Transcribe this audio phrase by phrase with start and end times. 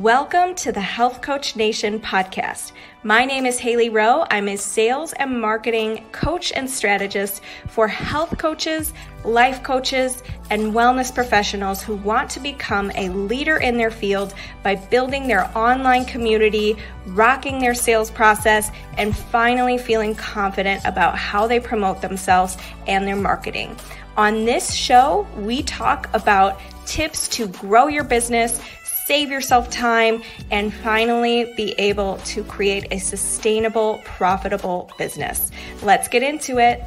[0.00, 2.72] Welcome to the Health Coach Nation podcast.
[3.04, 4.26] My name is Haley Rowe.
[4.28, 8.92] I'm a sales and marketing coach and strategist for health coaches,
[9.24, 14.34] life coaches, and wellness professionals who want to become a leader in their field
[14.64, 16.76] by building their online community,
[17.06, 22.58] rocking their sales process, and finally feeling confident about how they promote themselves
[22.88, 23.76] and their marketing.
[24.16, 28.60] On this show, we talk about tips to grow your business
[29.06, 35.50] save yourself time, and finally be able to create a sustainable, profitable business.
[35.82, 36.82] Let's get into it.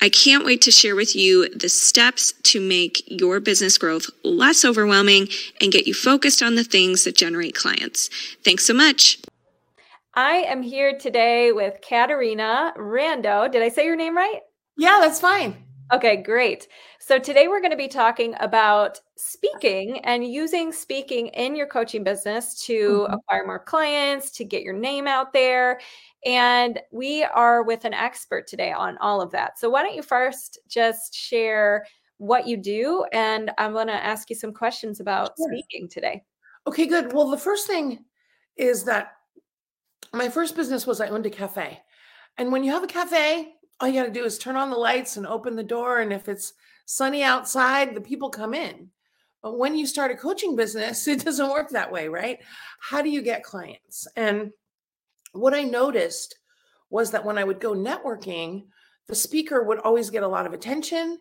[0.01, 4.65] I can't wait to share with you the steps to make your business growth less
[4.65, 5.27] overwhelming
[5.61, 8.09] and get you focused on the things that generate clients.
[8.45, 9.19] Thanks so much.
[10.15, 13.51] I am here today with Caterina Rando.
[13.51, 14.41] Did I say your name right?
[14.77, 15.65] Yeah, that's fine.
[15.91, 16.69] Okay, great.
[16.99, 22.05] So today we're going to be talking about speaking and using speaking in your coaching
[22.05, 23.15] business to mm-hmm.
[23.15, 25.81] acquire more clients, to get your name out there.
[26.27, 29.59] And we are with an expert today on all of that.
[29.59, 31.87] So why don't you first just share
[32.19, 33.07] what you do?
[33.13, 35.49] And I'm going to ask you some questions about sure.
[35.51, 36.23] speaking today.
[36.67, 37.15] Okay, good.
[37.15, 38.05] Well, the first thing
[38.57, 39.13] is that
[40.13, 41.81] my first business was I owned a cafe.
[42.37, 44.77] And when you have a cafe, all you got to do is turn on the
[44.77, 46.01] lights and open the door.
[46.01, 46.55] And if it's
[46.87, 48.89] sunny outside, the people come in.
[49.43, 52.39] But when you start a coaching business, it doesn't work that way, right?
[52.81, 54.07] How do you get clients?
[54.17, 54.53] And
[55.33, 56.37] what I noticed
[56.91, 58.65] was that when I would go networking,
[59.07, 61.19] the speaker would always get a lot of attention.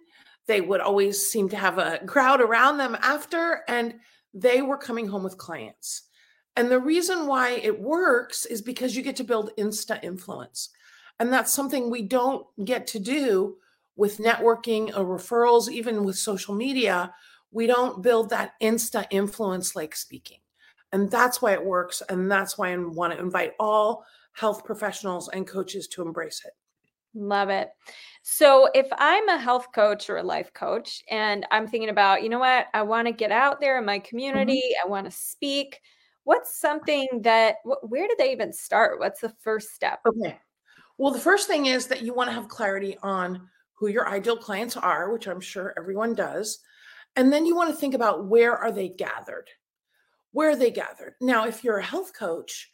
[0.47, 3.95] They would always seem to have a crowd around them after, and
[4.33, 6.03] they were coming home with clients.
[6.55, 10.69] And the reason why it works is because you get to build insta influence.
[11.19, 13.57] And that's something we don't get to do
[13.95, 17.13] with networking or referrals, even with social media.
[17.51, 20.39] We don't build that insta influence like speaking.
[20.91, 22.01] And that's why it works.
[22.07, 26.53] And that's why I want to invite all health professionals and coaches to embrace it.
[27.13, 27.69] Love it.
[28.21, 32.29] So, if I'm a health coach or a life coach and I'm thinking about, you
[32.29, 34.07] know what, I want to get out there in my mm-hmm.
[34.07, 34.87] community, mm-hmm.
[34.87, 35.79] I want to speak,
[36.25, 38.99] what's something that, where do they even start?
[38.99, 40.01] What's the first step?
[40.05, 40.37] Okay.
[40.97, 44.37] Well, the first thing is that you want to have clarity on who your ideal
[44.37, 46.59] clients are, which I'm sure everyone does.
[47.15, 49.49] And then you want to think about where are they gathered?
[50.31, 51.15] Where are they gathered?
[51.21, 52.71] Now, if you're a health coach,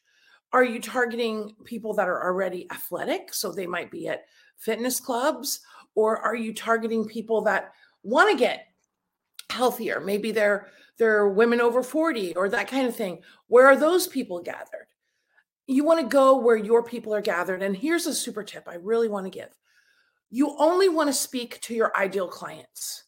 [0.54, 3.34] are you targeting people that are already athletic?
[3.34, 4.26] So they might be at
[4.58, 5.62] fitness clubs,
[5.96, 7.74] or are you targeting people that
[8.04, 8.68] want to get
[9.50, 10.00] healthier?
[10.00, 10.68] Maybe they're
[10.98, 13.22] they're women over 40 or that kind of thing.
[13.48, 14.88] Where are those people gathered?
[15.68, 17.62] You want to go where your people are gathered.
[17.62, 19.50] And here's a super tip I really want to give
[20.34, 23.04] you only want to speak to your ideal clients.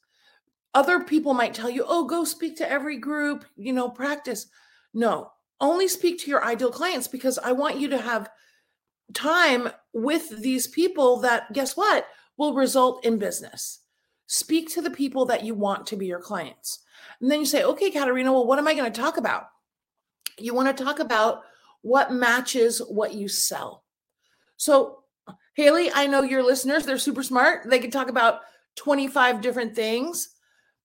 [0.76, 4.46] Other people might tell you, oh, go speak to every group, you know, practice.
[4.94, 8.30] No, only speak to your ideal clients because I want you to have
[9.16, 12.06] time with these people that, guess what,
[12.38, 13.80] will result in business.
[14.28, 16.84] Speak to the people that you want to be your clients.
[17.22, 19.48] And then you say, okay, Caterina, well, what am I going to talk about?
[20.38, 21.42] You want to talk about
[21.86, 23.84] what matches what you sell.
[24.58, 25.04] So,
[25.54, 27.70] Haley, I know your listeners, they're super smart.
[27.70, 28.40] They can talk about
[28.78, 30.30] 25 different things,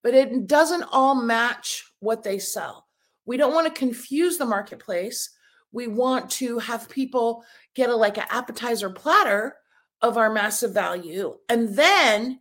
[0.02, 2.86] but it doesn't all match what they sell.
[3.24, 5.30] We don't want to confuse the marketplace.
[5.72, 7.44] We want to have people
[7.74, 9.56] get a like an appetizer platter
[10.02, 12.40] of our massive value and then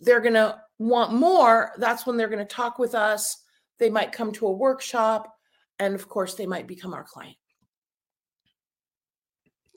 [0.00, 1.72] they're going to want more.
[1.76, 3.36] That's when they're going to talk with us.
[3.78, 5.30] They might come to a workshop
[5.78, 7.36] and of course they might become our client.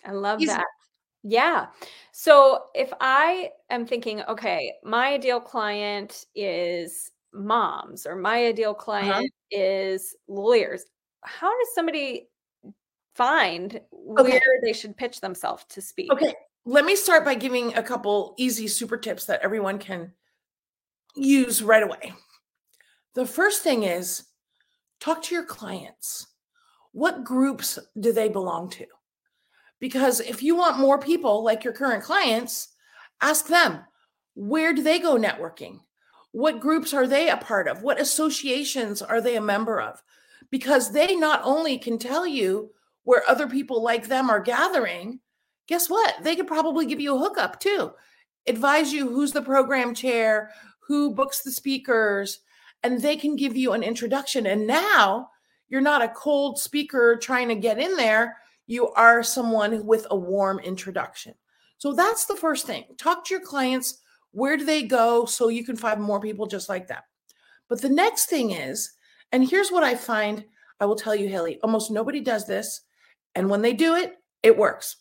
[0.05, 0.47] I love Easy.
[0.47, 0.65] that.
[1.23, 1.67] Yeah.
[2.11, 8.83] So if I am thinking, okay, my ideal client is moms or my ideal uh-huh.
[8.83, 9.23] client uh-huh.
[9.51, 10.83] is lawyers,
[11.21, 12.27] how does somebody
[13.15, 13.79] find
[14.17, 14.31] okay.
[14.31, 16.11] where they should pitch themselves to speak?
[16.11, 16.33] Okay.
[16.65, 20.13] Let me start by giving a couple easy super tips that everyone can
[21.15, 22.13] use right away.
[23.15, 24.23] The first thing is
[25.00, 26.27] talk to your clients.
[26.94, 28.85] What groups do they belong to?
[29.83, 32.69] Because if you want more people like your current clients,
[33.19, 33.81] ask them
[34.33, 35.81] where do they go networking?
[36.31, 37.83] What groups are they a part of?
[37.83, 40.01] What associations are they a member of?
[40.50, 42.71] Because they not only can tell you
[43.03, 45.19] where other people like them are gathering,
[45.68, 46.15] guess what?
[46.24, 47.91] They could probably give you a hookup too.
[48.47, 50.51] Advise you who's the program chair,
[50.88, 52.39] who books the speakers,
[52.83, 54.45] and they can give you an introduction.
[54.45, 55.27] And now
[55.68, 58.38] you're not a cold speaker trying to get in there.
[58.65, 61.36] You are someone with a warm introduction.
[61.77, 62.86] So that's the first thing.
[62.98, 64.00] Talk to your clients.
[64.31, 67.04] Where do they go so you can find more people just like that?
[67.69, 68.94] But the next thing is,
[69.31, 70.45] and here's what I find
[70.80, 72.81] I will tell you, Haley, almost nobody does this.
[73.36, 74.98] And when they do it, it works.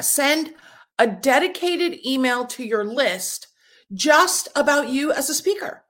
[0.00, 0.54] Send
[0.98, 3.48] a dedicated email to your list
[3.92, 5.84] just about you as a speaker.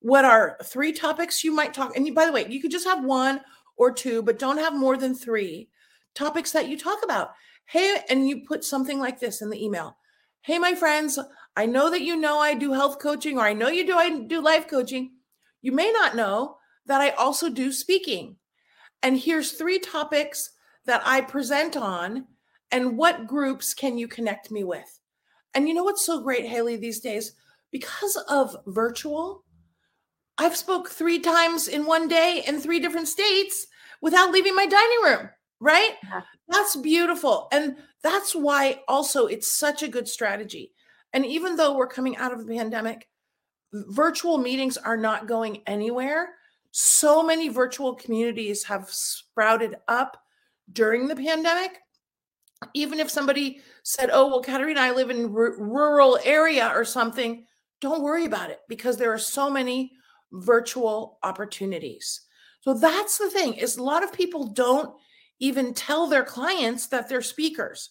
[0.00, 1.96] What are three topics you might talk?
[1.96, 3.40] And by the way, you could just have one
[3.76, 5.68] or two, but don't have more than three
[6.14, 7.30] topics that you talk about.
[7.66, 9.96] Hey, and you put something like this in the email.
[10.42, 11.18] Hey, my friends,
[11.56, 14.10] I know that you know I do health coaching, or I know you do I
[14.20, 15.12] do life coaching.
[15.60, 16.56] You may not know
[16.86, 18.36] that I also do speaking.
[19.02, 20.50] And here's three topics
[20.86, 22.26] that I present on,
[22.70, 25.00] and what groups can you connect me with?
[25.54, 27.32] And you know what's so great, Haley, these days?
[27.70, 29.44] Because of virtual,
[30.38, 33.66] I've spoke three times in one day in three different states
[34.00, 35.30] without leaving my dining room,
[35.62, 35.92] right?
[36.02, 36.22] Yeah.
[36.48, 37.48] That's beautiful.
[37.52, 40.72] And that's why also it's such a good strategy.
[41.12, 43.08] And even though we're coming out of the pandemic,
[43.72, 46.34] virtual meetings are not going anywhere.
[46.72, 50.16] So many virtual communities have sprouted up
[50.72, 51.78] during the pandemic.
[52.74, 57.46] Even if somebody said, "Oh, well, Caterina, I live in r- rural area or something,"
[57.80, 59.92] don't worry about it because there are so many
[60.32, 62.22] virtual opportunities.
[62.60, 64.96] So that's the thing is a lot of people don't
[65.42, 67.90] even tell their clients that they're speakers.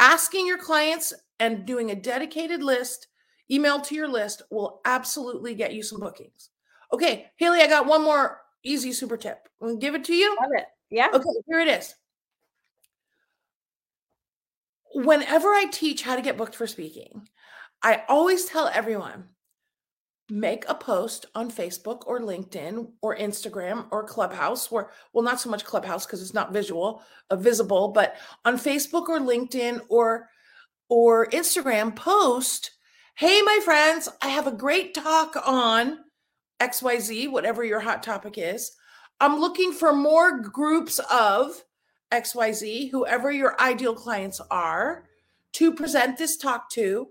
[0.00, 3.08] Asking your clients and doing a dedicated list,
[3.50, 6.48] email to your list will absolutely get you some bookings.
[6.90, 9.48] Okay, Haley, I got one more easy super tip.
[9.60, 10.34] I'm gonna give it to you.
[10.40, 10.64] Love it.
[10.88, 11.08] Yeah.
[11.12, 11.94] Okay, here it is.
[14.94, 17.28] Whenever I teach how to get booked for speaking,
[17.82, 19.24] I always tell everyone
[20.30, 25.50] make a post on Facebook or LinkedIn or Instagram or Clubhouse, where, well, not so
[25.50, 30.28] much Clubhouse because it's not visual, uh, visible, but on Facebook or LinkedIn or
[30.90, 32.70] or Instagram, post,
[33.14, 35.98] hey, my friends, I have a great talk on
[36.60, 38.72] XYZ, whatever your hot topic is.
[39.20, 41.62] I'm looking for more groups of
[42.10, 45.04] XYZ, whoever your ideal clients are,
[45.52, 47.08] to present this talk to.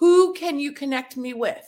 [0.00, 1.64] Who can you connect me with?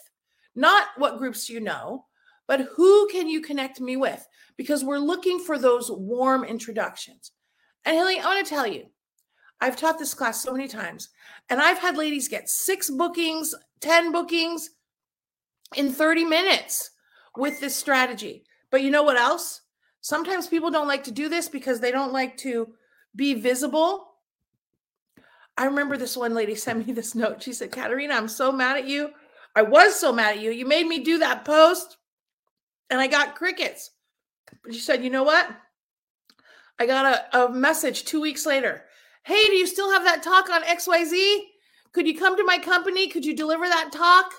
[0.54, 2.06] Not what groups you know,
[2.46, 4.26] but who can you connect me with?
[4.56, 7.32] Because we're looking for those warm introductions.
[7.84, 8.86] And Haley, I want to tell you,
[9.60, 11.08] I've taught this class so many times,
[11.48, 14.70] and I've had ladies get six bookings, 10 bookings
[15.76, 16.90] in 30 minutes
[17.36, 18.44] with this strategy.
[18.70, 19.62] But you know what else?
[20.00, 22.74] Sometimes people don't like to do this because they don't like to
[23.16, 24.08] be visible.
[25.56, 27.42] I remember this one lady sent me this note.
[27.42, 29.10] She said, Caterina, I'm so mad at you.
[29.54, 30.50] I was so mad at you.
[30.50, 31.96] You made me do that post
[32.90, 33.90] and I got crickets.
[34.62, 35.48] But she said, you know what?
[36.78, 38.84] I got a, a message two weeks later.
[39.24, 41.38] Hey, do you still have that talk on XYZ?
[41.92, 43.08] Could you come to my company?
[43.08, 44.32] Could you deliver that talk?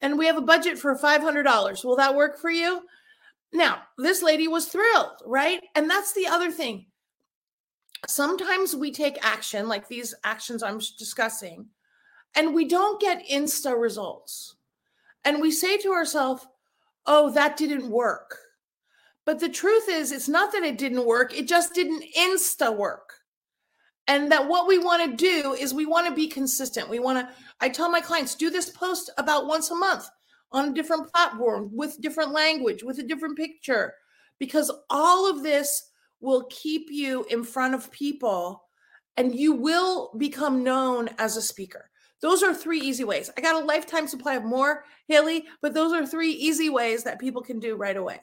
[0.00, 1.84] And we have a budget for $500.
[1.84, 2.82] Will that work for you?
[3.52, 5.60] Now, this lady was thrilled, right?
[5.74, 6.86] And that's the other thing.
[8.06, 11.66] Sometimes we take action, like these actions I'm discussing,
[12.34, 14.56] and we don't get insta results.
[15.24, 16.46] And we say to ourselves,
[17.06, 18.38] oh, that didn't work.
[19.26, 23.14] But the truth is, it's not that it didn't work, it just didn't insta work.
[24.06, 26.90] And that what we want to do is we want to be consistent.
[26.90, 30.06] We want to, I tell my clients, do this post about once a month
[30.52, 33.94] on a different platform with different language, with a different picture,
[34.38, 35.90] because all of this
[36.20, 38.62] will keep you in front of people
[39.16, 41.90] and you will become known as a speaker.
[42.24, 43.30] Those are three easy ways.
[43.36, 47.18] I got a lifetime supply of more, Haley, but those are three easy ways that
[47.18, 48.18] people can do right away.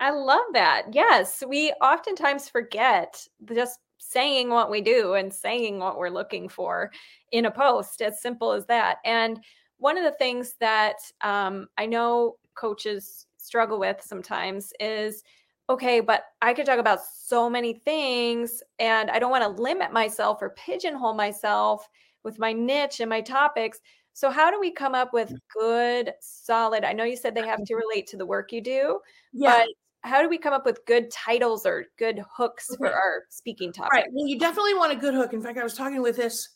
[0.00, 0.86] I love that.
[0.92, 6.90] Yes, we oftentimes forget just saying what we do and saying what we're looking for
[7.30, 8.96] in a post, as simple as that.
[9.04, 9.38] And
[9.76, 15.22] one of the things that um, I know coaches struggle with sometimes is
[15.68, 19.92] okay, but I could talk about so many things and I don't want to limit
[19.92, 21.86] myself or pigeonhole myself
[22.24, 23.78] with my niche and my topics.
[24.12, 26.84] So how do we come up with good, solid?
[26.84, 28.98] I know you said they have to relate to the work you do,
[29.32, 29.58] yeah.
[29.58, 29.68] but
[30.02, 33.92] how do we come up with good titles or good hooks for our speaking topic?
[33.92, 34.06] Right.
[34.12, 35.32] Well, you definitely want a good hook.
[35.32, 36.48] In fact, I was talking with this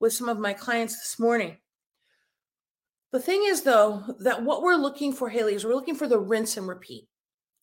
[0.00, 1.56] with some of my clients this morning.
[3.12, 6.18] The thing is, though, that what we're looking for, Haley, is we're looking for the
[6.18, 7.06] rinse and repeat.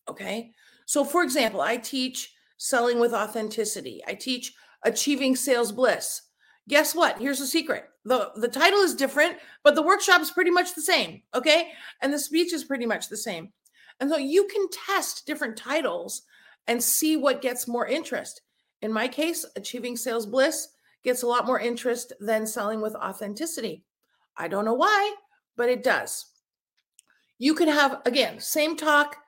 [0.08, 0.50] Okay.
[0.86, 4.54] So, for example, I teach selling with authenticity, I teach
[4.84, 6.22] achieving sales bliss.
[6.72, 7.18] Guess what?
[7.18, 7.90] Here's the secret.
[8.06, 11.20] The, the title is different, but the workshop is pretty much the same.
[11.34, 11.68] Okay.
[12.00, 13.52] And the speech is pretty much the same.
[14.00, 16.22] And so you can test different titles
[16.66, 18.40] and see what gets more interest.
[18.80, 20.68] In my case, achieving sales bliss
[21.04, 23.84] gets a lot more interest than selling with authenticity.
[24.38, 25.14] I don't know why
[25.58, 26.24] but it does.
[27.38, 29.18] You can have, again, same talk,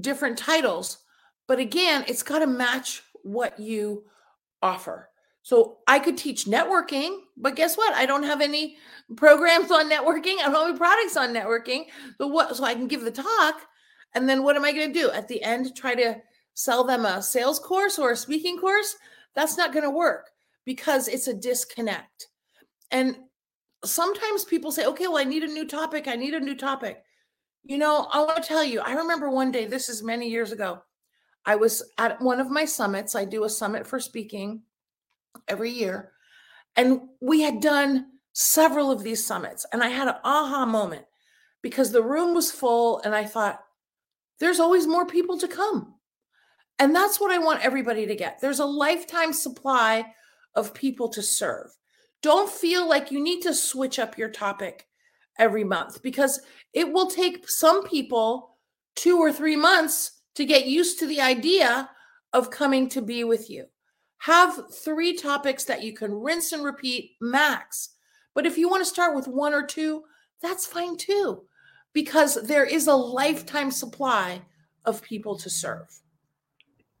[0.00, 0.98] different titles,
[1.46, 4.02] but again, it's got to match what you
[4.60, 5.09] offer.
[5.42, 7.94] So I could teach networking, but guess what?
[7.94, 8.76] I don't have any
[9.16, 10.38] programs on networking.
[10.38, 11.84] I don't have any products on networking.
[12.18, 12.56] So what?
[12.56, 13.62] So I can give the talk,
[14.14, 15.74] and then what am I going to do at the end?
[15.74, 16.16] Try to
[16.54, 18.96] sell them a sales course or a speaking course?
[19.34, 20.26] That's not going to work
[20.64, 22.26] because it's a disconnect.
[22.90, 23.16] And
[23.84, 26.06] sometimes people say, okay, well, I need a new topic.
[26.06, 27.02] I need a new topic.
[27.62, 30.52] You know, I want to tell you, I remember one day, this is many years
[30.52, 30.82] ago,
[31.46, 33.14] I was at one of my summits.
[33.14, 34.62] I do a summit for speaking
[35.48, 36.12] every year.
[36.76, 39.66] And we had done several of these summits.
[39.72, 41.04] And I had an aha moment
[41.62, 43.00] because the room was full.
[43.00, 43.60] And I thought,
[44.38, 45.94] there's always more people to come.
[46.78, 48.40] And that's what I want everybody to get.
[48.40, 50.14] There's a lifetime supply
[50.54, 51.66] of people to serve.
[52.22, 54.86] Don't feel like you need to switch up your topic
[55.38, 56.40] every month because
[56.72, 58.56] it will take some people
[58.96, 61.90] two or three months to get used to the idea
[62.32, 63.66] of coming to be with you.
[64.20, 67.90] Have three topics that you can rinse and repeat max.
[68.34, 70.04] But if you want to start with one or two,
[70.40, 71.42] that's fine too,
[71.92, 74.42] because there is a lifetime supply
[74.84, 75.88] of people to serve.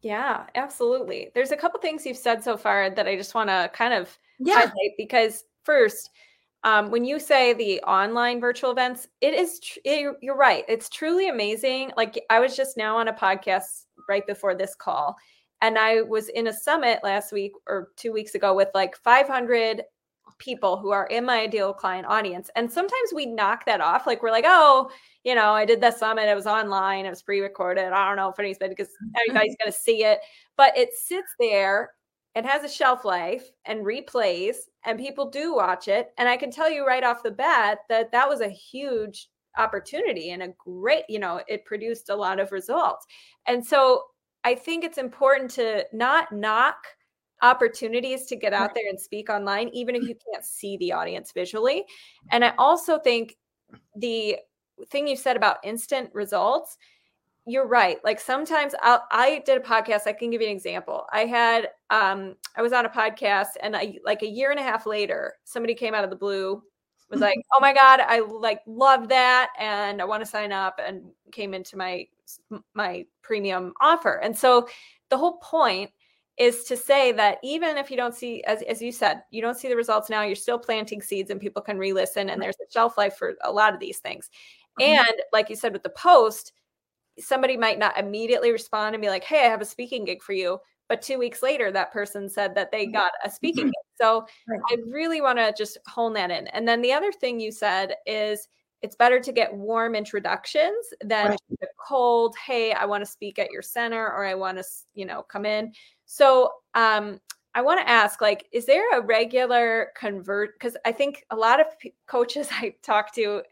[0.02, 1.30] Yeah, absolutely.
[1.34, 4.16] There's a couple things you've said so far that I just want to kind of
[4.38, 4.70] yeah.
[4.96, 6.10] because first,
[6.64, 10.64] um, when you say the online virtual events, it is tr- it, you're right.
[10.68, 11.92] It's truly amazing.
[11.96, 15.16] Like I was just now on a podcast right before this call,
[15.62, 19.82] and I was in a summit last week or two weeks ago with like 500
[20.38, 22.50] people who are in my ideal client audience.
[22.56, 24.06] And sometimes we knock that off.
[24.06, 24.90] Like we're like, oh,
[25.22, 26.28] you know, I did that summit.
[26.28, 27.04] It was online.
[27.04, 27.92] It was pre-recorded.
[27.92, 30.20] I don't know if anybody's because everybody's going to see it,
[30.56, 31.90] but it sits there
[32.34, 36.50] it has a shelf life and replays and people do watch it and i can
[36.50, 41.04] tell you right off the bat that that was a huge opportunity and a great
[41.08, 43.06] you know it produced a lot of results
[43.46, 44.02] and so
[44.44, 46.76] i think it's important to not knock
[47.42, 51.32] opportunities to get out there and speak online even if you can't see the audience
[51.32, 51.84] visually
[52.30, 53.36] and i also think
[53.96, 54.36] the
[54.88, 56.76] thing you said about instant results
[57.46, 57.98] you're right.
[58.04, 60.06] Like sometimes I'll, I did a podcast.
[60.06, 61.06] I can give you an example.
[61.12, 64.62] I had, um, I was on a podcast and I, like a year and a
[64.62, 66.62] half later, somebody came out of the blue,
[67.10, 69.50] was like, oh my God, I like love that.
[69.58, 72.06] And I want to sign up and came into my,
[72.74, 74.20] my premium offer.
[74.22, 74.68] And so
[75.08, 75.90] the whole point
[76.38, 79.58] is to say that even if you don't see, as, as you said, you don't
[79.58, 82.72] see the results now, you're still planting seeds and people can re-listen and there's a
[82.72, 84.30] shelf life for a lot of these things.
[84.80, 85.00] Mm-hmm.
[85.00, 86.52] And like you said with the post,
[87.18, 90.32] somebody might not immediately respond and be like, Hey, I have a speaking gig for
[90.32, 90.58] you.
[90.88, 92.94] But two weeks later, that person said that they mm-hmm.
[92.94, 93.74] got a speaking gig.
[94.00, 94.60] So right.
[94.70, 96.46] I really want to just hone that in.
[96.48, 98.48] And then the other thing you said is
[98.82, 101.38] it's better to get warm introductions than right.
[101.62, 105.04] a cold, hey, I want to speak at your center or I want to, you
[105.04, 105.72] know, come in.
[106.06, 107.20] So um,
[107.54, 110.58] I want to ask, like, is there a regular convert?
[110.58, 113.42] Because I think a lot of p- coaches I talk to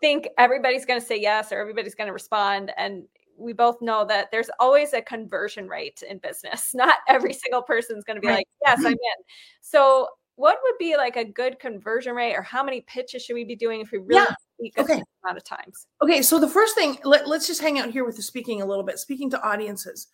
[0.00, 2.72] think everybody's going to say yes or everybody's going to respond.
[2.76, 3.04] And
[3.36, 6.70] we both know that there's always a conversion rate in business.
[6.74, 8.36] Not every single person's going to be right.
[8.36, 9.24] like, yes, I'm in.
[9.60, 13.42] So, what would be like a good conversion rate, or how many pitches should we
[13.42, 14.34] be doing if we really yeah.
[14.78, 15.02] Okay.
[15.24, 15.86] amount of times?
[16.02, 18.66] Okay, so the first thing, let, let's just hang out here with the speaking a
[18.66, 20.08] little bit, speaking to audiences.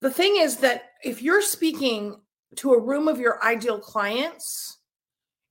[0.00, 2.20] The thing is that if you're speaking
[2.56, 4.78] to a room of your ideal clients,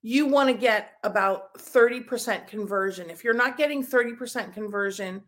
[0.01, 3.09] you want to get about 30% conversion.
[3.09, 5.21] If you're not getting 30% conversion,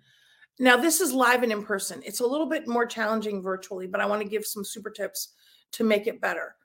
[0.60, 2.02] now this is live and in person.
[2.06, 5.34] It's a little bit more challenging virtually, but I want to give some super tips
[5.74, 6.56] to make it better.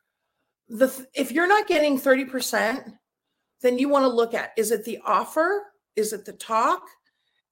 [0.68, 2.92] The if you're not getting 30%,
[3.62, 5.62] then you want to look at is it the offer?
[5.97, 6.83] Is it the talk?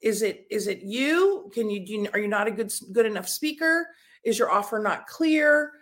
[0.01, 1.51] Is it is it you?
[1.53, 3.89] Can you, you are you not a good good enough speaker?
[4.25, 5.73] Is your offer not clear?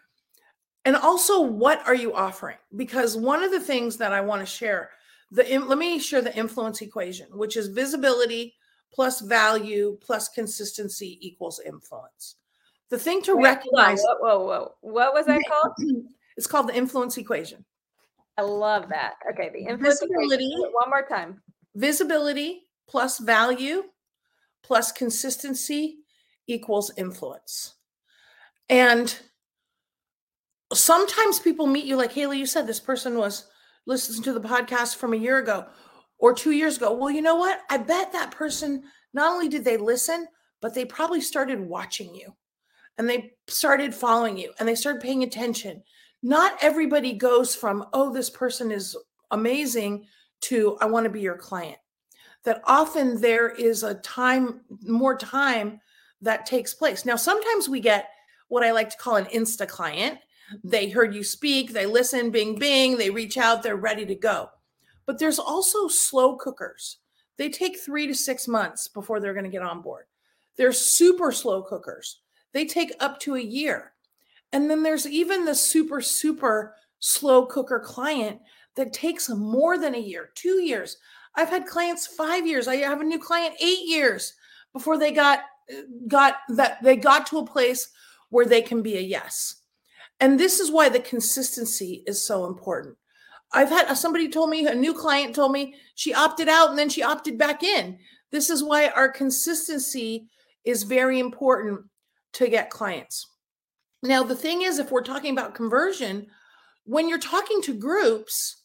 [0.84, 4.46] and also what are you offering because one of the things that i want to
[4.46, 4.90] share
[5.30, 8.54] the let me share the influence equation which is visibility
[8.92, 12.36] plus value plus consistency equals influence
[12.90, 15.72] the thing to Wait, recognize whoa, whoa whoa what was that called
[16.36, 17.64] it's called the influence equation
[18.38, 20.72] i love that okay the influence visibility equation.
[20.72, 21.40] one more time
[21.74, 23.84] visibility plus value
[24.62, 25.98] plus consistency
[26.46, 27.74] equals influence.
[28.68, 29.14] And
[30.72, 33.46] sometimes people meet you like Haley, you said this person was
[33.86, 35.66] listening to the podcast from a year ago
[36.18, 36.94] or two years ago.
[36.94, 37.60] Well, you know what?
[37.70, 40.26] I bet that person not only did they listen,
[40.60, 42.34] but they probably started watching you
[42.96, 45.82] and they started following you and they started paying attention.
[46.22, 48.96] Not everybody goes from, oh, this person is
[49.30, 50.06] amazing
[50.44, 51.78] to, I want to be your client.
[52.44, 55.80] That often there is a time, more time
[56.20, 57.04] that takes place.
[57.04, 58.10] Now, sometimes we get
[58.48, 60.18] what I like to call an Insta client.
[60.62, 64.50] They heard you speak, they listen, bing, bing, they reach out, they're ready to go.
[65.06, 66.98] But there's also slow cookers.
[67.36, 70.04] They take three to six months before they're going to get on board.
[70.56, 72.20] They're super slow cookers.
[72.52, 73.92] They take up to a year.
[74.52, 78.40] And then there's even the super, super slow cooker client
[78.76, 80.96] that takes more than a year, two years.
[81.36, 82.68] I've had clients five years.
[82.68, 84.34] I have a new client eight years
[84.72, 85.40] before they got
[85.72, 87.88] uh, got that they got to a place
[88.30, 89.62] where they can be a yes.
[90.20, 92.96] And this is why the consistency is so important.
[93.52, 96.78] I've had uh, somebody told me, a new client told me she opted out and
[96.78, 97.98] then she opted back in.
[98.30, 100.28] This is why our consistency
[100.64, 101.82] is very important
[102.34, 103.28] to get clients.
[104.02, 106.26] Now, the thing is, if we're talking about conversion,
[106.84, 108.63] when you're talking to groups,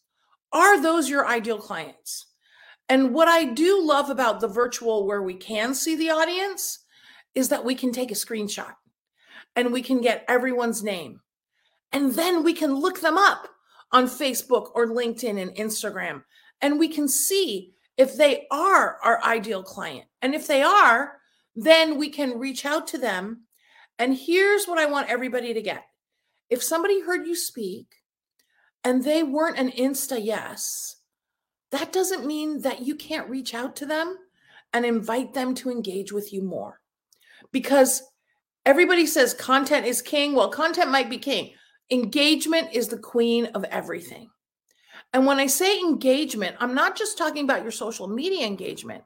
[0.51, 2.27] are those your ideal clients?
[2.87, 6.79] And what I do love about the virtual where we can see the audience
[7.35, 8.73] is that we can take a screenshot
[9.55, 11.21] and we can get everyone's name.
[11.91, 13.47] And then we can look them up
[13.91, 16.23] on Facebook or LinkedIn and Instagram.
[16.61, 20.05] And we can see if they are our ideal client.
[20.21, 21.19] And if they are,
[21.55, 23.43] then we can reach out to them.
[23.97, 25.83] And here's what I want everybody to get
[26.49, 27.87] if somebody heard you speak
[28.83, 30.97] and they weren't an Insta yes,
[31.71, 34.17] that doesn't mean that you can't reach out to them
[34.73, 36.79] and invite them to engage with you more.
[37.51, 38.03] Because
[38.65, 40.35] everybody says content is king.
[40.35, 41.53] Well, content might be king,
[41.89, 44.29] engagement is the queen of everything.
[45.13, 49.03] And when I say engagement, I'm not just talking about your social media engagement.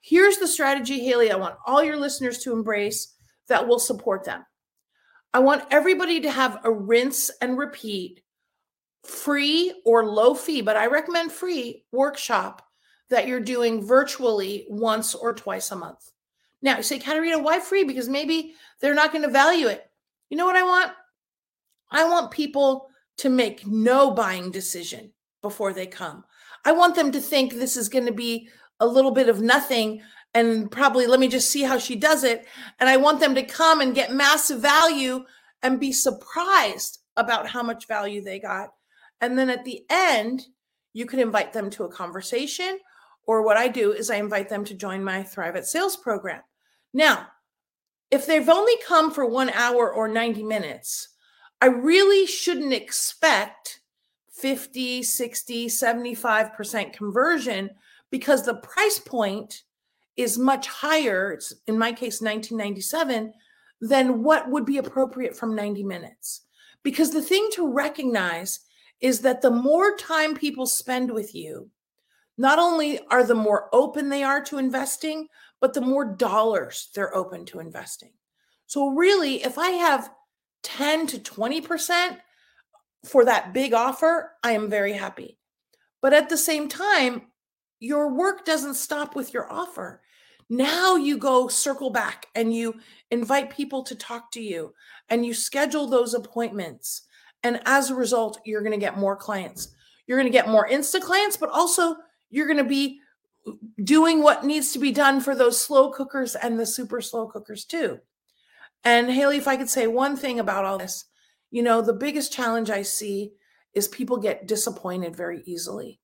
[0.00, 3.14] Here's the strategy, Haley, I want all your listeners to embrace
[3.48, 4.44] that will support them.
[5.34, 8.22] I want everybody to have a rinse and repeat
[9.04, 12.62] free or low fee, but I recommend free workshop
[13.10, 16.12] that you're doing virtually once or twice a month.
[16.60, 17.84] Now, you say, Caterina, why free?
[17.84, 19.84] Because maybe they're not going to value it.
[20.28, 20.92] You know what I want?
[21.90, 26.24] I want people to make no buying decision before they come.
[26.64, 28.48] I want them to think this is going to be
[28.80, 30.02] a little bit of nothing
[30.34, 32.46] and probably let me just see how she does it.
[32.78, 35.24] And I want them to come and get massive value
[35.62, 38.70] and be surprised about how much value they got.
[39.20, 40.46] And then at the end,
[40.92, 42.78] you can invite them to a conversation.
[43.26, 46.42] Or what I do is I invite them to join my Thrive at Sales program.
[46.94, 47.26] Now,
[48.10, 51.08] if they've only come for one hour or 90 minutes,
[51.60, 53.80] I really shouldn't expect
[54.32, 57.70] 50, 60, 75% conversion
[58.10, 59.64] because the price point
[60.16, 61.32] is much higher.
[61.32, 63.32] It's in my case 1997
[63.80, 66.42] than what would be appropriate from 90 minutes.
[66.82, 68.60] Because the thing to recognize
[69.00, 71.70] is that the more time people spend with you,
[72.36, 75.28] not only are the more open they are to investing,
[75.60, 78.12] but the more dollars they're open to investing.
[78.66, 80.10] So, really, if I have
[80.62, 82.18] 10 to 20%
[83.04, 85.38] for that big offer, I am very happy.
[86.00, 87.22] But at the same time,
[87.80, 90.02] your work doesn't stop with your offer.
[90.50, 92.74] Now you go circle back and you
[93.10, 94.74] invite people to talk to you
[95.08, 97.02] and you schedule those appointments.
[97.42, 99.74] And as a result, you're going to get more clients.
[100.06, 101.96] You're going to get more Insta clients, but also
[102.30, 103.00] you're going to be
[103.82, 107.64] doing what needs to be done for those slow cookers and the super slow cookers
[107.64, 107.98] too.
[108.84, 111.04] And Haley, if I could say one thing about all this,
[111.50, 113.32] you know, the biggest challenge I see
[113.74, 116.00] is people get disappointed very easily.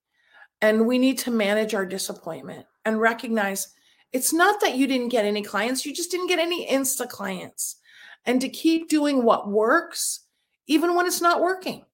[0.60, 3.68] And we need to manage our disappointment and recognize
[4.12, 7.76] it's not that you didn't get any clients, you just didn't get any Insta clients.
[8.24, 10.20] And to keep doing what works,
[10.66, 11.84] even when it's not working.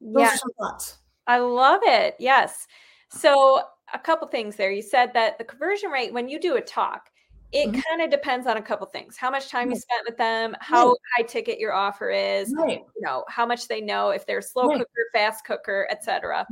[0.00, 0.36] Those yeah.
[0.58, 0.98] thoughts.
[1.26, 2.16] I love it.
[2.18, 2.66] Yes.
[3.10, 4.70] So, a couple things there.
[4.70, 7.10] You said that the conversion rate, when you do a talk,
[7.52, 7.80] it mm-hmm.
[7.80, 9.74] kind of depends on a couple things how much time right.
[9.74, 10.96] you spent with them how right.
[11.16, 12.82] high ticket your offer is right.
[12.94, 16.46] you know how much they know if they're slow cooker fast cooker etc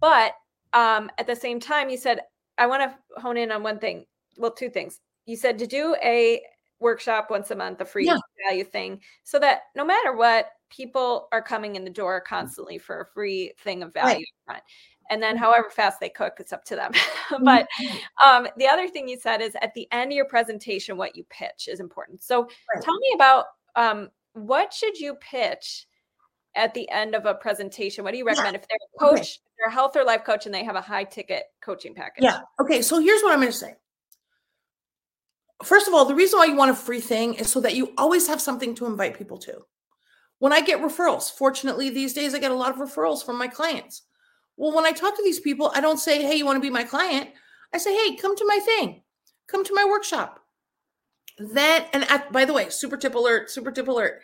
[0.00, 0.32] but
[0.72, 2.20] um, at the same time you said
[2.58, 4.04] i want to hone in on one thing
[4.36, 6.42] well two things you said to do a
[6.84, 8.18] workshop once a month a free yeah.
[8.46, 13.00] value thing so that no matter what people are coming in the door constantly for
[13.00, 14.24] a free thing of value
[15.10, 16.92] and then however fast they cook it's up to them
[17.42, 18.28] but mm-hmm.
[18.28, 21.24] um, the other thing you said is at the end of your presentation what you
[21.30, 22.82] pitch is important so right.
[22.82, 25.86] tell me about um, what should you pitch
[26.54, 28.60] at the end of a presentation what do you recommend yeah.
[28.60, 29.38] if they're a coach okay.
[29.58, 32.40] they're a health or life coach and they have a high ticket coaching package yeah
[32.60, 33.74] okay so here's what i'm going to say
[35.64, 37.92] first of all the reason why you want a free thing is so that you
[37.98, 39.64] always have something to invite people to
[40.38, 43.48] when i get referrals fortunately these days i get a lot of referrals from my
[43.48, 44.02] clients
[44.56, 46.70] well, when I talk to these people, I don't say, hey, you want to be
[46.70, 47.30] my client?
[47.72, 49.02] I say, hey, come to my thing,
[49.48, 50.40] come to my workshop.
[51.38, 54.20] Then, and at, by the way, super tip alert, super tip alert.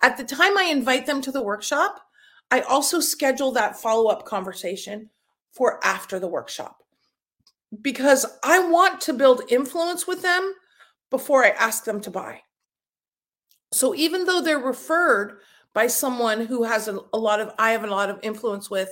[0.00, 2.00] At the time I invite them to the workshop,
[2.50, 5.10] I also schedule that follow up conversation
[5.52, 6.78] for after the workshop
[7.80, 10.54] because I want to build influence with them
[11.12, 12.40] before I ask them to buy.
[13.70, 15.38] So even though they're referred
[15.74, 18.90] by someone who has a, a lot of, I have a lot of influence with,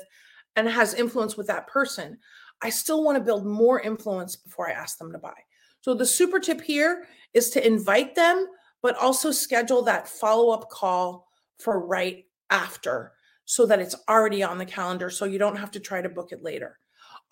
[0.54, 2.18] and has influence with that person,
[2.62, 5.34] I still want to build more influence before I ask them to buy.
[5.80, 8.46] So the super tip here is to invite them,
[8.82, 11.26] but also schedule that follow up call
[11.58, 13.12] for right after
[13.46, 16.32] so that it's already on the calendar so you don't have to try to book
[16.32, 16.78] it later.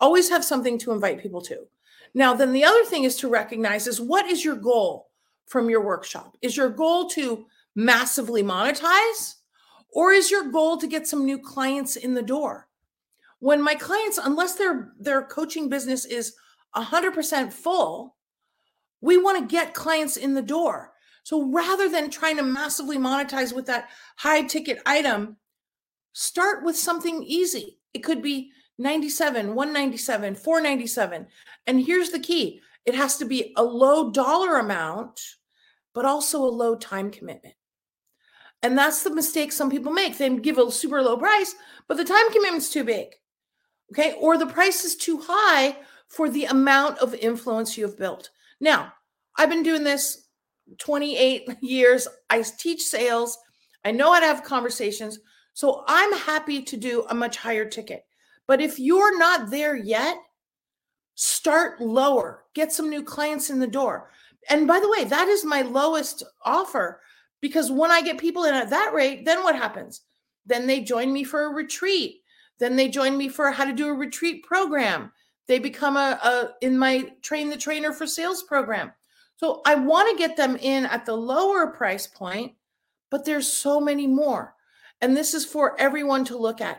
[0.01, 1.67] Always have something to invite people to.
[2.15, 5.11] Now, then the other thing is to recognize is what is your goal
[5.47, 6.37] from your workshop?
[6.43, 9.35] Is your goal to massively monetize
[9.93, 12.69] or is your goal to get some new clients in the door?
[13.41, 16.35] when my clients unless their their coaching business is
[16.77, 18.17] 100% full
[19.01, 20.93] we want to get clients in the door
[21.23, 25.37] so rather than trying to massively monetize with that high ticket item
[26.13, 31.27] start with something easy it could be 97 197 497
[31.67, 35.21] and here's the key it has to be a low dollar amount
[35.95, 37.55] but also a low time commitment
[38.63, 41.55] and that's the mistake some people make they give a super low price
[41.87, 43.09] but the time commitment's too big
[43.93, 44.15] Okay.
[44.21, 45.77] Or the price is too high
[46.09, 48.31] for the amount of influence you have built.
[48.61, 48.93] Now,
[49.37, 50.29] I've been doing this
[50.79, 52.09] 28 years.
[52.29, 53.39] I teach sales.
[53.85, 55.19] I know how to have conversations.
[55.55, 58.05] So I'm happy to do a much higher ticket.
[58.49, 60.17] But if you're not there yet,
[61.15, 64.11] start lower, get some new clients in the door.
[64.49, 67.01] And by the way, that is my lowest offer
[67.41, 70.01] because when I get people in at that rate, then what happens?
[70.47, 72.23] Then they join me for a retreat.
[72.59, 75.13] Then they join me for how to do a retreat program.
[75.47, 78.93] They become a, a in my train the trainer for sales program.
[79.37, 82.55] So I want to get them in at the lower price point,
[83.11, 84.55] but there's so many more.
[85.01, 86.79] And this is for everyone to look at.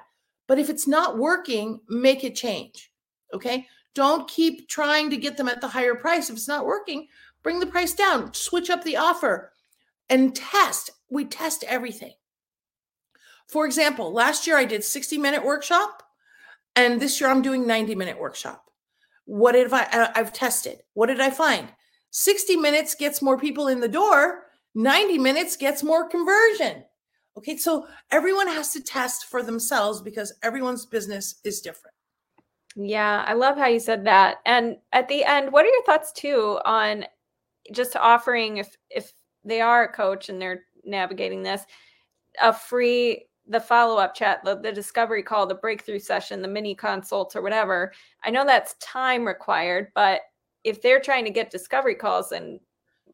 [0.49, 2.91] But if it's not working, make it change.
[3.31, 3.67] Okay?
[3.93, 6.27] Don't keep trying to get them at the higher price.
[6.27, 7.07] If it's not working,
[7.43, 9.53] bring the price down, switch up the offer
[10.09, 10.89] and test.
[11.07, 12.13] We test everything.
[13.47, 16.01] For example, last year I did 60 minute workshop
[16.75, 18.65] and this year I'm doing 90 minute workshop.
[19.25, 20.81] What did I uh, I've tested?
[20.95, 21.69] What did I find?
[22.09, 26.85] 60 minutes gets more people in the door, 90 minutes gets more conversion.
[27.39, 31.95] Okay, so everyone has to test for themselves because everyone's business is different.
[32.75, 34.39] Yeah, I love how you said that.
[34.45, 37.05] And at the end, what are your thoughts too on
[37.71, 39.13] just offering if if
[39.45, 41.63] they are a coach and they're navigating this,
[42.41, 47.35] a free the follow-up chat the, the discovery call the breakthrough session the mini consults
[47.35, 47.91] or whatever
[48.23, 50.21] i know that's time required but
[50.63, 52.59] if they're trying to get discovery calls and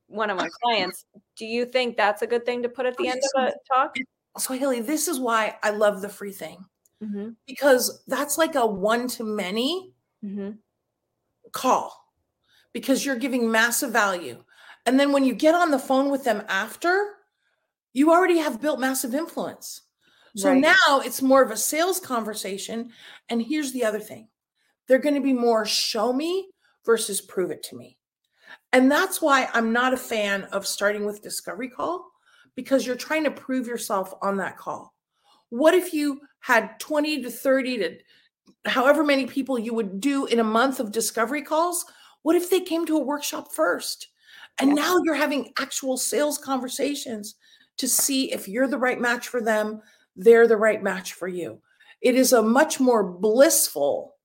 [0.08, 1.06] one of my clients
[1.38, 3.96] do you think that's a good thing to put at the end of a talk
[4.38, 6.58] so haley this is why i love the free thing
[7.04, 7.30] mm-hmm.
[7.48, 9.94] because that's like a one-to-many
[10.24, 10.52] mm-hmm.
[11.52, 12.12] call
[12.74, 14.44] because you're giving massive value
[14.86, 17.16] and then when you get on the phone with them after
[17.94, 19.82] you already have built massive influence
[20.36, 20.60] so right.
[20.60, 22.92] now it's more of a sales conversation.
[23.30, 24.28] And here's the other thing
[24.88, 26.50] they're going to be more show me
[26.86, 27.98] versus prove it to me.
[28.74, 32.12] And that's why I'm not a fan of starting with discovery call
[32.56, 34.94] because you're trying to prove yourself on that call.
[35.50, 37.98] What if you had 20 to 30 to
[38.66, 41.86] however many people you would do in a month of discovery calls?
[42.24, 44.08] What if they came to a workshop first?
[44.60, 47.36] And now you're having actual sales conversations
[47.78, 49.82] to see if you're the right match for them,
[50.16, 51.60] they're the right match for you.
[52.02, 54.16] It is a much more blissful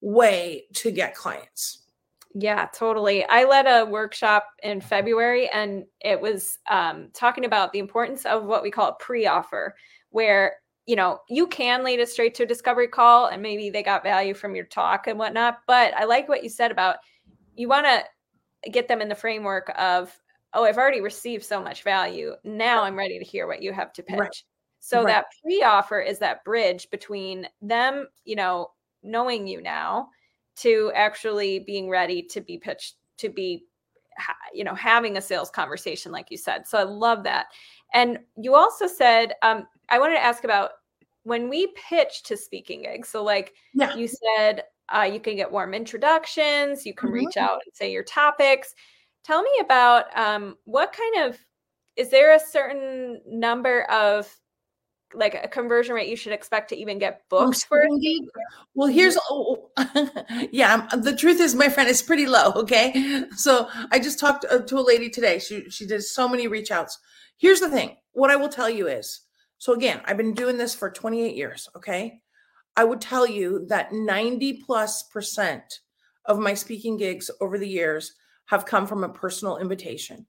[0.00, 1.86] way to get clients.
[2.34, 3.24] Yeah, totally.
[3.26, 8.44] I led a workshop in February and it was um, talking about the importance of
[8.44, 9.74] what we call a pre offer,
[10.10, 13.82] where you know you can lead it straight to a discovery call and maybe they
[13.82, 15.58] got value from your talk and whatnot.
[15.66, 16.96] But I like what you said about
[17.56, 20.16] you want to get them in the framework of,
[20.54, 22.34] oh, I've already received so much value.
[22.44, 24.18] Now I'm ready to hear what you have to pitch.
[24.18, 24.42] Right.
[24.78, 25.06] So right.
[25.08, 28.70] that pre-offer is that bridge between them, you know,
[29.02, 30.10] knowing you now
[30.60, 33.64] to actually being ready to be pitched to be
[34.52, 37.46] you know having a sales conversation like you said so i love that
[37.94, 40.72] and you also said um, i wanted to ask about
[41.22, 43.94] when we pitch to speaking gigs so like yeah.
[43.94, 47.26] you said uh, you can get warm introductions you can mm-hmm.
[47.26, 48.74] reach out and say your topics
[49.24, 51.38] tell me about um, what kind of
[51.96, 54.28] is there a certain number of
[55.14, 57.86] like a conversion rate you should expect to even get booked for?
[58.74, 59.70] well here's oh,
[60.52, 63.24] yeah the truth is my friend is pretty low okay?
[63.36, 65.38] So i just talked uh, to a lady today.
[65.38, 66.98] She she did so many reach outs
[67.36, 67.96] here's the thing.
[68.12, 69.20] What i will tell you is
[69.58, 72.20] so again i've been doing this for 28 years okay?
[72.76, 75.80] I would tell you that 90 plus percent
[76.24, 78.14] of my speaking gigs over the years
[78.46, 80.26] have come from a personal invitation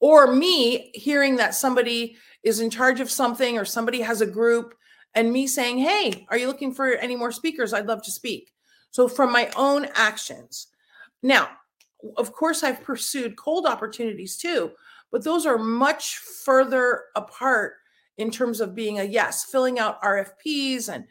[0.00, 4.74] or me hearing that somebody is in charge of something or somebody has a group
[5.14, 7.72] and me saying, Hey, are you looking for any more speakers?
[7.72, 8.52] I'd love to speak.
[8.90, 10.68] So, from my own actions.
[11.22, 11.48] Now,
[12.16, 14.72] of course, I've pursued cold opportunities too,
[15.12, 17.74] but those are much further apart
[18.16, 21.04] in terms of being a yes, filling out RFPs and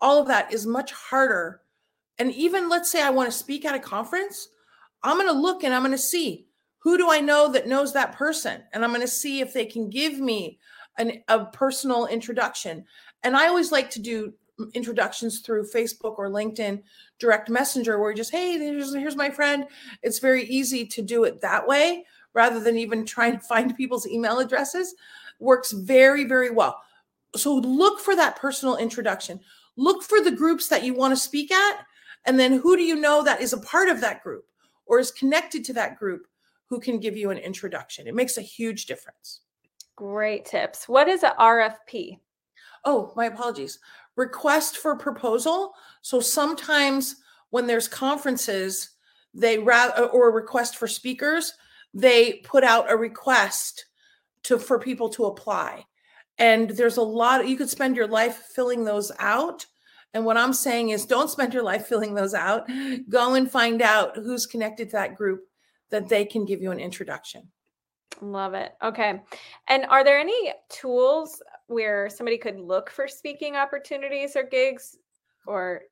[0.00, 1.60] all of that is much harder.
[2.18, 4.48] And even let's say I want to speak at a conference,
[5.02, 6.46] I'm going to look and I'm going to see
[6.84, 8.62] who do I know that knows that person?
[8.72, 10.58] And I'm going to see if they can give me
[10.98, 12.84] an, a personal introduction.
[13.22, 14.34] And I always like to do
[14.74, 16.82] introductions through Facebook or LinkedIn
[17.18, 19.64] direct messenger where just, hey, here's, here's my friend.
[20.02, 24.06] It's very easy to do it that way rather than even trying to find people's
[24.06, 24.94] email addresses.
[25.40, 26.78] Works very, very well.
[27.34, 29.40] So look for that personal introduction.
[29.76, 31.86] Look for the groups that you want to speak at.
[32.26, 34.44] And then who do you know that is a part of that group
[34.84, 36.26] or is connected to that group
[36.68, 38.06] who can give you an introduction.
[38.06, 39.40] It makes a huge difference.
[39.96, 40.88] Great tips.
[40.88, 42.18] What is a RFP?
[42.84, 43.78] Oh, my apologies.
[44.16, 45.74] Request for proposal.
[46.02, 47.16] So sometimes
[47.50, 48.90] when there's conferences,
[49.32, 51.54] they rather or request for speakers,
[51.92, 53.86] they put out a request
[54.44, 55.84] to for people to apply.
[56.38, 59.66] And there's a lot you could spend your life filling those out.
[60.12, 62.68] And what I'm saying is don't spend your life filling those out.
[63.08, 65.48] Go and find out who's connected to that group
[65.94, 67.48] that they can give you an introduction.
[68.20, 68.72] Love it.
[68.82, 69.22] Okay.
[69.68, 74.96] And are there any tools where somebody could look for speaking opportunities or gigs
[75.46, 75.82] or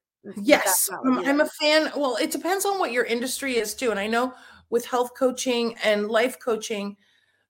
[0.40, 1.90] Yes, um, I'm a fan.
[1.96, 3.90] Well, it depends on what your industry is too.
[3.90, 4.32] And I know
[4.70, 6.96] with health coaching and life coaching,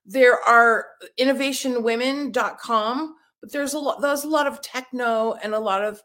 [0.07, 0.87] there are
[1.19, 6.01] innovationwomen.com, but there's a lot there's a lot of techno and a lot of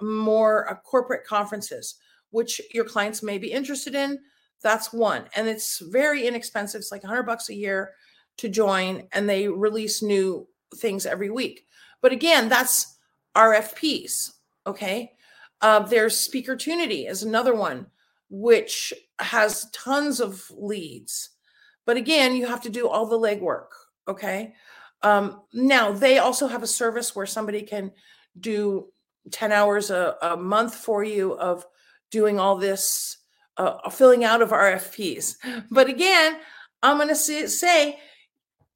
[0.00, 1.96] more uh, corporate conferences
[2.34, 4.18] which your clients may be interested in.
[4.64, 5.26] That's one.
[5.36, 6.80] And it's very inexpensive.
[6.80, 7.92] It's like 100 bucks a year
[8.38, 11.66] to join, and they release new things every week.
[12.00, 12.96] But again, that's
[13.36, 14.32] RFPs.
[14.66, 15.12] Okay.
[15.60, 17.86] Uh, there's Speakertunity is another one,
[18.30, 21.30] which has tons of leads.
[21.84, 23.68] But again, you have to do all the legwork.
[24.08, 24.54] Okay.
[25.02, 27.92] Um, now, they also have a service where somebody can
[28.40, 28.86] do
[29.30, 31.66] 10 hours a, a month for you of
[32.10, 33.18] doing all this
[33.56, 35.36] uh, filling out of RFPs.
[35.70, 36.38] But again,
[36.82, 37.98] I'm going to say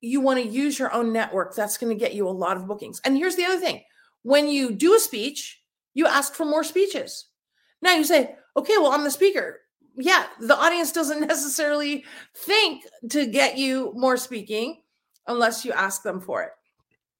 [0.01, 1.55] you want to use your own network.
[1.55, 3.01] That's going to get you a lot of bookings.
[3.05, 3.83] And here's the other thing
[4.23, 5.61] when you do a speech,
[5.95, 7.27] you ask for more speeches.
[7.83, 9.61] Now you say, okay, well, I'm the speaker.
[9.97, 14.83] Yeah, the audience doesn't necessarily think to get you more speaking
[15.27, 16.51] unless you ask them for it.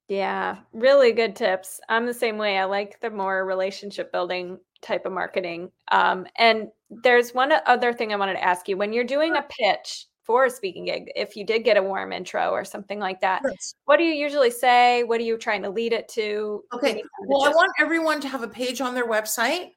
[0.09, 1.81] Yeah, really good tips.
[1.89, 2.57] I'm the same way.
[2.59, 5.71] I like the more relationship building type of marketing.
[5.91, 8.77] Um, and there's one other thing I wanted to ask you.
[8.77, 12.13] When you're doing a pitch for a speaking gig, if you did get a warm
[12.13, 13.75] intro or something like that, yes.
[13.85, 15.03] what do you usually say?
[15.05, 16.63] What are you trying to lead it to?
[16.75, 17.03] Okay.
[17.27, 19.71] Well, I want everyone to have a page on their website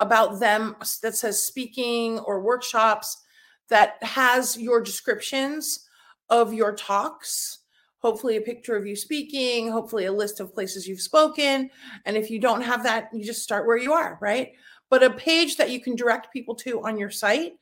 [0.00, 3.22] about them that says speaking or workshops
[3.68, 5.86] that has your descriptions
[6.28, 7.61] of your talks
[8.02, 11.70] hopefully a picture of you speaking, hopefully a list of places you've spoken.
[12.04, 14.52] And if you don't have that, you just start where you are, right?
[14.90, 17.52] But a page that you can direct people to on your site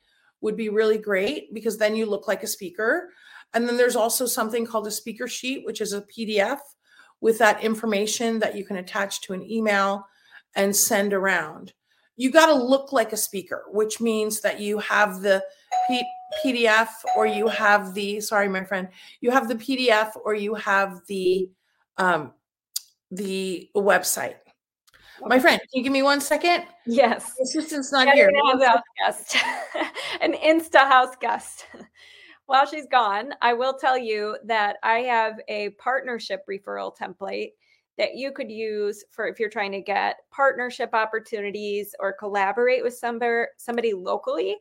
[0.41, 3.09] would be really great because then you look like a speaker.
[3.53, 6.59] And then there's also something called a speaker sheet, which is a PDF
[7.21, 10.07] with that information that you can attach to an email
[10.55, 11.73] and send around.
[12.17, 15.43] You got to look like a speaker, which means that you have the
[16.43, 18.87] PDF or you have the sorry, my friend,
[19.19, 21.49] you have the PDF or you have the
[21.97, 22.33] um,
[23.11, 24.35] the website.
[25.23, 26.63] My friend, can you give me one second?
[26.85, 27.33] Yes.
[27.41, 28.31] Assistant's not here.
[28.45, 29.37] House guest.
[30.21, 31.67] An Insta house guest.
[32.47, 37.51] While she's gone, I will tell you that I have a partnership referral template
[37.97, 42.95] that you could use for if you're trying to get partnership opportunities or collaborate with
[42.95, 44.57] somebody somebody locally.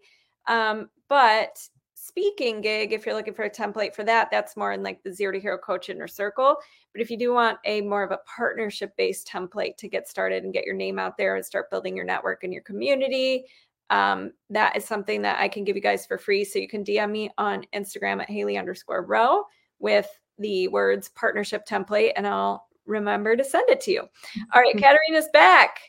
[0.46, 1.61] Um, but
[1.94, 5.12] speaking gig, if you're looking for a template for that, that's more in like the
[5.12, 6.57] zero to hero coach inner circle.
[6.94, 10.44] But if you do want a more of a partnership based template to get started
[10.44, 13.44] and get your name out there and start building your network and your community,
[13.90, 16.44] um, that is something that I can give you guys for free.
[16.44, 19.44] So you can DM me on Instagram at Haley underscore Rowe
[19.79, 24.01] with the words partnership template and I'll remember to send it to you.
[24.55, 25.81] All right, Caterina's back.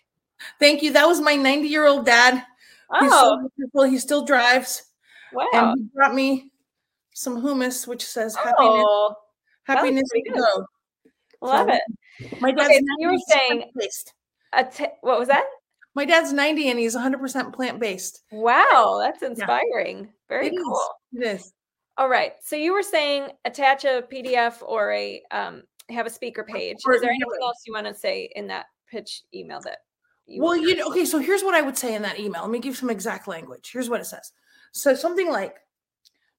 [0.60, 0.92] Thank you.
[0.92, 2.44] That was my 90 year old dad.
[2.92, 3.00] Oh.
[3.00, 3.84] He's so wonderful.
[3.84, 4.91] He still drives.
[5.34, 5.48] Wow.
[5.54, 6.52] And he brought me
[7.14, 8.56] some hummus, which says happiness.
[8.60, 9.16] Oh,
[9.64, 10.66] happiness to go.
[11.42, 12.42] Love so, it.
[12.42, 13.64] My dad's okay, you were saying
[14.54, 15.46] a t- what was that?
[15.96, 18.24] My dad's 90 and he's 100% plant based.
[18.32, 20.00] Wow, that's inspiring.
[20.00, 20.06] Yeah.
[20.30, 20.80] Very it cool.
[21.14, 21.22] Is.
[21.22, 21.54] It is.
[21.98, 22.34] All right.
[22.42, 26.78] So you were saying attach a PDF or a um, have a speaker page.
[26.78, 29.80] Is there anything else you want to say in that pitch email that
[30.26, 32.42] you Well, you know, okay, so here's what I would say in that email.
[32.42, 33.72] Let me give some exact language.
[33.74, 34.32] Here's what it says.
[34.72, 35.56] So something like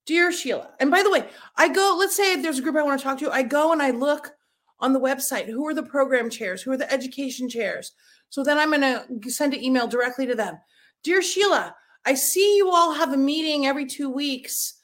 [0.04, 2.98] Dear Sheila, and by the way, I go, let's say there's a group I want
[2.98, 4.32] to talk to, I go and I look
[4.80, 7.92] on the website who are the program chairs, who are the education chairs.
[8.30, 8.80] So then I'm going
[9.20, 10.58] to send an email directly to them.
[11.04, 14.74] Dear Sheila, I see you all have a meeting every two weeks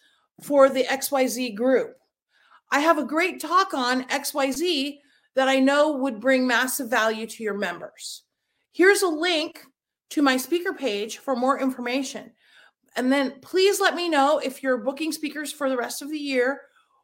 [0.42, 1.96] for the XYZ group.
[2.70, 4.98] I have a great talk on XYZ
[5.34, 8.22] that I know would bring massive value to your members.
[8.72, 9.64] Here's a link
[10.10, 12.30] to my speaker page for more information.
[12.98, 16.18] And then please let me know if you're booking speakers for the rest of the
[16.18, 16.62] year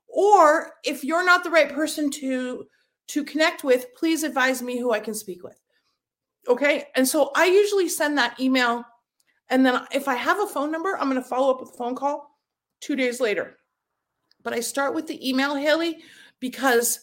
[0.08, 2.66] or if you're not the right person to
[3.08, 5.60] to connect with, please advise me who I can speak with.
[6.48, 6.86] Okay?
[6.96, 8.84] And so I usually send that email
[9.50, 11.76] and then if I have a phone number, I'm going to follow up with a
[11.76, 12.38] phone call
[12.80, 13.58] 2 days later.
[14.42, 15.98] But I start with the email, Haley,
[16.40, 17.00] because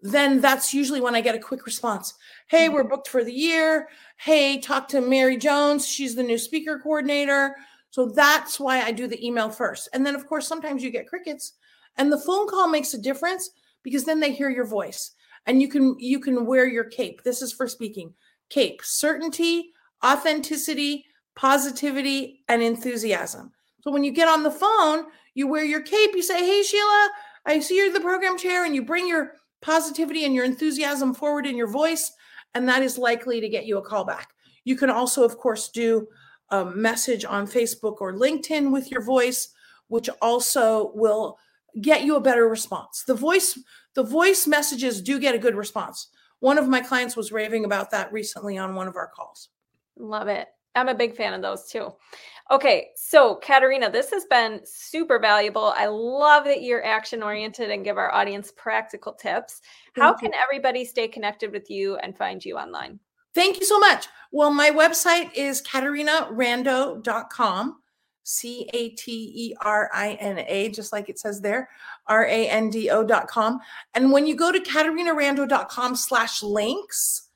[0.00, 2.14] then that's usually when I get a quick response.
[2.46, 3.88] Hey, we're booked for the year.
[4.16, 5.86] Hey, talk to Mary Jones.
[5.86, 7.56] She's the new speaker coordinator.
[7.90, 9.88] So that's why I do the email first.
[9.92, 11.54] And then, of course, sometimes you get crickets,
[11.96, 13.50] and the phone call makes a difference
[13.82, 15.12] because then they hear your voice
[15.46, 17.22] and you can you can wear your cape.
[17.22, 18.14] This is for speaking.
[18.48, 19.70] Cape certainty
[20.04, 21.04] authenticity
[21.36, 23.52] positivity and enthusiasm.
[23.82, 27.08] So when you get on the phone you wear your cape you say hey sheila
[27.46, 31.46] i see you're the program chair and you bring your positivity and your enthusiasm forward
[31.46, 32.12] in your voice
[32.54, 34.30] and that is likely to get you a call back.
[34.64, 36.06] You can also of course do
[36.50, 39.48] a message on facebook or linkedin with your voice
[39.88, 41.38] which also will
[41.80, 43.58] get you a better response the voice
[43.94, 46.08] the voice messages do get a good response
[46.40, 49.48] one of my clients was raving about that recently on one of our calls
[49.96, 51.92] love it i'm a big fan of those too
[52.50, 55.72] Okay, so Caterina, this has been super valuable.
[55.76, 59.60] I love that you're action oriented and give our audience practical tips.
[59.94, 62.98] How can everybody stay connected with you and find you online?
[63.34, 64.06] Thank you so much.
[64.32, 67.76] Well, my website is caterinarando.com,
[68.22, 71.68] C A T E R I N A, just like it says there,
[72.06, 73.58] R A N D O.com.
[73.94, 77.28] And when you go to caterinarando.com slash links,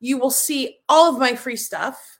[0.00, 2.18] you will see all of my free stuff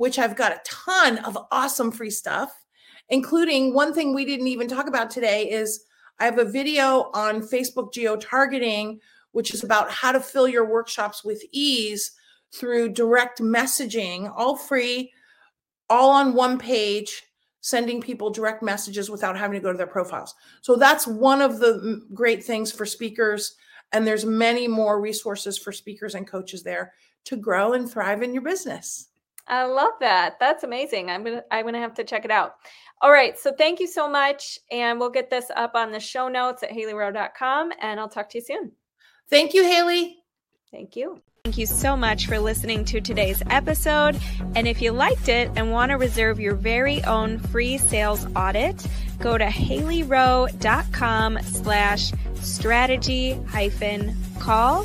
[0.00, 2.64] which I've got a ton of awesome free stuff,
[3.10, 5.84] including one thing we didn't even talk about today is
[6.18, 8.98] I have a video on Facebook geo targeting,
[9.32, 12.12] which is about how to fill your workshops with ease
[12.52, 15.12] through direct messaging, all free,
[15.88, 17.22] all on one page,
[17.60, 20.34] sending people direct messages without having to go to their profiles.
[20.62, 23.56] So that's one of the great things for speakers.
[23.92, 26.92] And there's many more resources for speakers and coaches there
[27.24, 29.08] to grow and thrive in your business.
[29.46, 30.36] I love that.
[30.38, 31.10] That's amazing.
[31.10, 32.54] I'm gonna I'm gonna have to check it out.
[33.02, 33.36] All right.
[33.36, 34.58] So thank you so much.
[34.70, 38.38] And we'll get this up on the show notes at haleyrowe.com and I'll talk to
[38.38, 38.72] you soon.
[39.28, 40.18] Thank you, Haley.
[40.70, 41.20] Thank you.
[41.44, 44.20] Thank you so much for listening to today's episode.
[44.54, 48.86] And if you liked it and want to reserve your very own free sales audit,
[49.18, 54.84] go to haleyrowe.com slash strategy hyphen call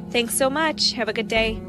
[0.11, 0.91] Thanks so much.
[0.93, 1.61] Have a good day.